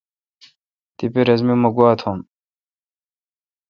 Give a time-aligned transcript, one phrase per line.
[0.97, 2.19] تیپہ رس می مہ گوا تھم۔